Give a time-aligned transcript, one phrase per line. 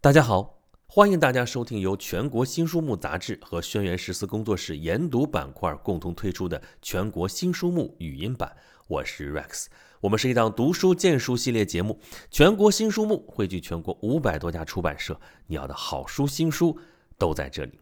[0.00, 8.56] 大家好，欢迎大家收听由全国新书目杂志和轩辕十四工作室研读板块共同推出的全国新书目语音版。
[8.86, 9.66] 我是 Rex，
[10.00, 11.98] 我们是一档读书荐书系列节目。
[12.30, 16.78] 全国新书目汇聚全国五百多家出版社，你要的好书新书
[17.18, 17.80] 都在这里。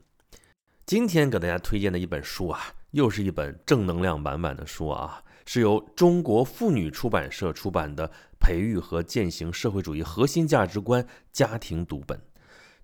[0.86, 2.58] 今天给大家推荐的一本书啊，
[2.92, 8.08] 又是一本正能量满满的书啊，是由中国妇女出版社出版的
[8.38, 12.18] 《培育和践行社会主义核心价值观家庭读本》。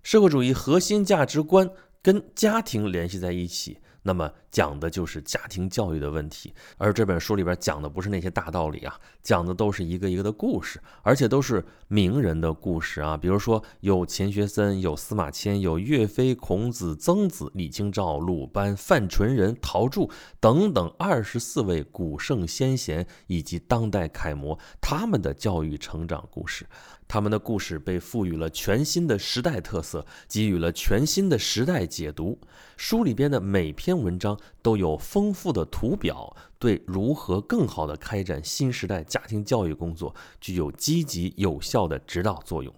[0.01, 1.69] 社会主义核心价值观
[2.01, 3.79] 跟家庭联系在一起。
[4.03, 13.17] 那么讲的就是家庭教育的问题，而这本书里边讲的不是那些大道理啊，讲的都是一个一个的故事，而且都是名人的故事啊。
[13.17, 26.67] 比如说有钱学森，有司马迁，有岳飞、孔子、曾子、李清照、鲁班、范纯仁、陶铸等等二十四位古圣先贤以及当代楷模他们的教育成长故事。
[27.05, 32.39] 他们的故事被赋予了全新的时代特色，给予了全新的时代解读。
[32.77, 42.73] 书里边的每篇文章都有丰富的图表，对如何更好地开展新时代家庭教育工作具有积极有效的指导作用。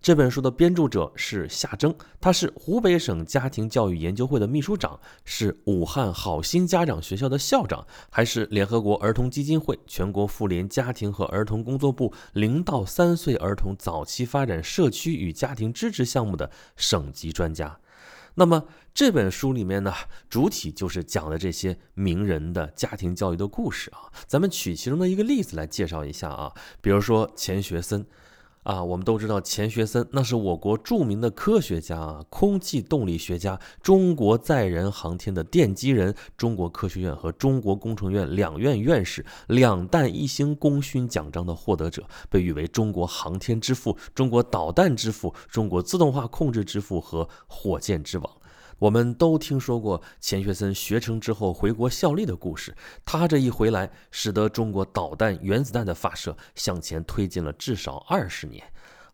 [0.00, 17.80] 这本书的编著者是夏征，他是湖北省家庭教育研究会的秘书长，是武汉好心家长学校的校长，还是联合国儿童基金会、全国妇联家庭和儿童工作部零到三岁儿童早期发展社区与家庭支持项目的省级专家。
[18.34, 19.92] 那么这本书里面呢，
[20.28, 24.12] 主体就是讲的这些名人的家庭教育的故事啊。
[24.26, 28.06] 咱们取其中的一个例子来介绍一下啊，比如说钱学森。
[28.68, 48.30] 啊，我们都知道钱学森，那是我国著名的科学家、空气动力学家，中国载人航天的奠基人，中国科学院和中国工程院两院院士，两弹一星功勋奖章的获得者，被誉为中国航天之父、中国导弹之父、中国自动化控制之父和火箭之王。
[48.78, 58.64] 我们都听说过钱学森学成之后回国效力的故事，他这一回来，使得中国导弹、原子弹的发射向前推进了至少二十年。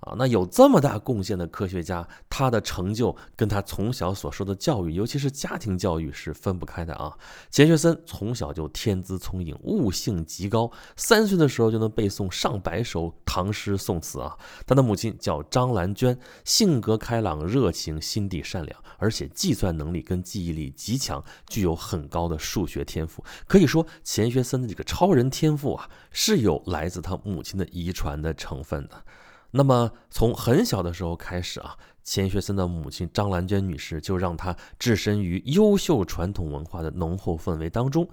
[0.04, 7.16] 啊，那有这么大贡献的科学家，他的成就跟他从小所受的教育，尤其是家庭教育是分不开的啊。
[7.50, 14.37] 钱学森从小就天资聪颖，悟性极高，三岁的时候就能背诵上百首唐诗宋词啊。
[14.66, 23.25] 他的母亲叫张兰娟，性格开朗、热情、心地善良，而且计算能力跟记忆力极强，具有很高的数学天赋。
[23.47, 29.03] 可以说，钱学森的这个超人天赋啊，是有来自他母亲的遗传的成分的。
[29.56, 38.09] 那么从很小的时候开始啊，钱学森的母亲张兰娟女士就让他置身于优秀传统文化的浓厚氛围当中。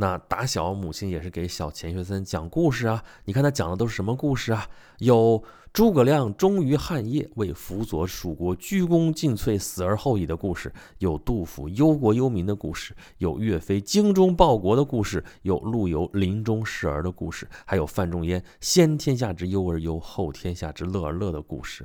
[0.00, 4.68] 那打小母亲也是给小钱学森讲故事啊，你看他讲的都是什么故事啊？
[4.98, 5.42] 有
[5.72, 21.84] 诸葛亮忠于汉业，为辅佐蜀国鞠躬尽瘁，死而后已的故事；有杜甫忧国忧民的故事；有岳飞精忠报国的故事；有陆游临终示儿的故事；还有范仲淹先天下之忧而忧，后天下之乐而乐的故事。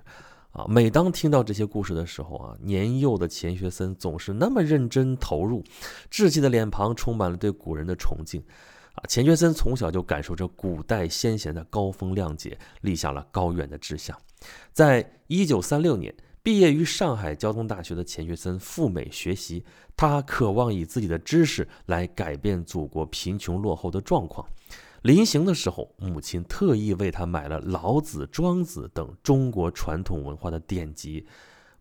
[0.53, 5.63] 啊，每当听到这些故事的时候啊，年幼的钱学森总是那么认真投入，
[6.11, 8.39] 稚气的脸庞充满了对古人的崇敬。
[8.93, 14.15] 啊，钱学森从小就感受着古代先贤的高风亮节，立下了高远的志向。
[14.71, 19.65] 在一九三六年毕业于上海交通大学的钱学森赴美学习，
[19.97, 24.47] 他渴望以自己的知识来改变祖国贫穷落后的状况。
[25.03, 31.27] 临行的时候，母亲特意为他买了《老子》《庄子》等中国传统文化的典籍。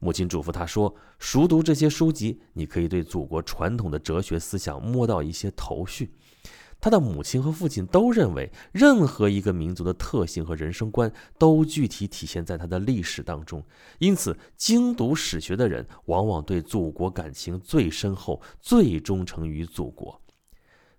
[0.00, 6.12] 母亲嘱咐他说：“熟读这些书籍，你可以对祖国传统的哲学思想摸到一些头绪。”
[6.80, 13.64] 他的母亲和父亲都认为，任何一个民族的特性和人生观都具体体现在他的历史当中。
[14.00, 20.20] 因此，精读史学的人往往对祖国感情最深厚，最忠诚于祖国。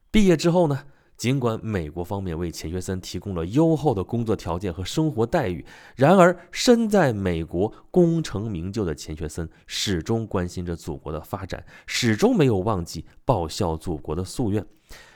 [0.10, 0.86] 毕业之后呢？
[1.16, 5.66] 尽管美国方面为钱学森提供了优厚的工作条件和生活待遇，
[5.96, 14.66] 然而身在美国功成名就的钱学森始终关心着祖国的发展，始终没有忘记报效祖国的夙愿。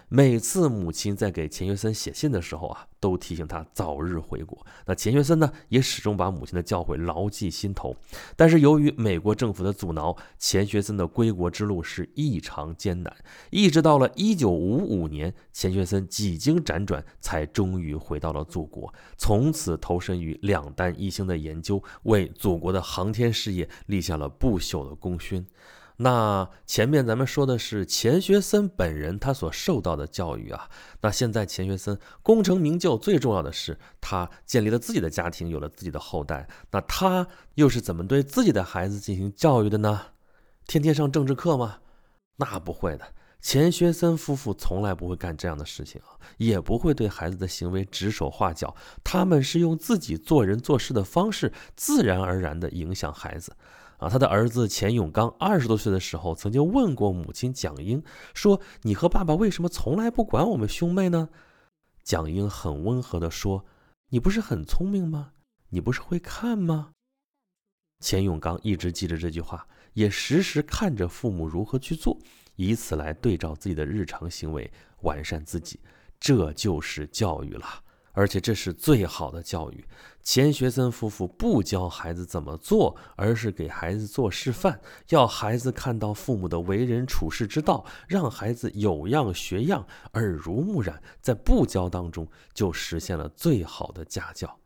[0.09, 4.65] 每次母亲在给钱学森写信的时候啊，都提醒他早日回国。
[4.85, 7.93] 那钱学森呢，也始终把母亲的教诲牢记心头。
[8.37, 13.13] 但是由于美国政府的阻挠，钱学森的归国之路是异常艰难。
[13.49, 25.45] 一直到了一九五五年，钱学森几经辗转，才终于回到了祖国，从此投身于两弹一星的研究，为祖国的航天事业立下了不朽的功勋。
[25.99, 30.69] 那前面咱们说的是钱学森本人他所受到的教育啊，
[31.01, 36.47] 那现在钱学森功成名就，最重要的是他建立了自己的家庭，有了自己的后代。
[36.69, 40.01] 那他又是怎么对自己的孩子进行教育的呢？
[40.67, 41.79] 天天上政治课吗？
[42.35, 43.13] 那不会的。
[43.39, 48.75] 钱学森夫妇从来不会干这样的事情啊，也不会对孩子的行为指手画脚。
[49.03, 53.55] 他们是用自己做人做事的方式，自然而然地影响孩子。
[53.97, 58.03] 啊，他的儿子钱永刚二十多岁的时候，曾经问过母亲蒋英
[58.33, 61.29] 说：“你和爸爸为什么从来不管我们兄妹呢？”
[62.03, 63.65] 蒋英很温和地说
[64.09, 65.31] ：“你不是很聪明吗？
[65.69, 66.91] 你不是会看吗？”
[67.99, 72.15] 钱永刚一直记着这句话，也时时看着父母如何去做，
[72.55, 74.71] 以此来对照自己的日常行为，
[75.01, 75.79] 完善自己。
[76.19, 77.65] 这就是教育了。
[78.17, 79.85] 而且这是最好的教育。
[80.23, 84.79] 钱学森夫妇不教孩子怎么做，而是给孩子做示范，
[85.09, 94.59] 要孩子看到父母的为人处事之道，让孩子有样学样，耳濡目染，在不教当中就实现了最好的家教。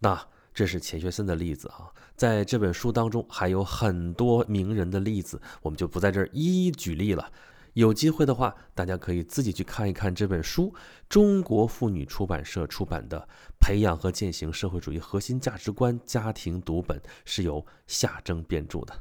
[0.00, 0.20] 那
[0.52, 1.86] 这是钱学森的例子啊，
[2.16, 7.30] 在这本书当中还有很多名人的例子，我们就不在这儿一一举例了。
[7.74, 10.74] 有机会的话，大家可以自己去看一看这本书，
[11.08, 13.18] 中国妇女出版社出版的
[13.58, 18.92] 《培养和践行社会主义核心价值观家庭读本》，是由夏征编著的。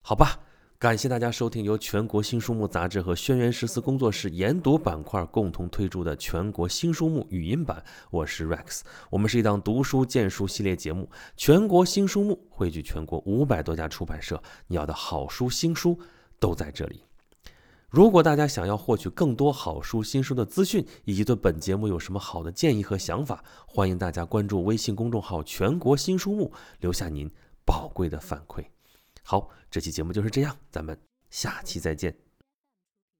[0.00, 0.40] 好吧，
[0.78, 7.84] 感谢大家收听由全国新书目杂志和轩辕十四工作室研读板块共同推出的全国新书目语音版。
[8.10, 8.80] 我是 Rex，
[9.10, 11.10] 我们是一档读书荐书系列节目。
[11.36, 16.00] 全国新书目汇聚全国五百多家出版社，你要的好书新书
[16.38, 17.02] 都在这里。
[17.90, 27.28] 如果大家想要获取更多好书、新书的资讯，以及对本节目有什么好的建议和想法，欢迎大家关注微信公众号“全国新书目”，留下您
[27.66, 28.64] 宝贵的反馈。
[29.24, 30.96] 好，这期节目就是这样，咱们
[31.30, 32.29] 下期再见。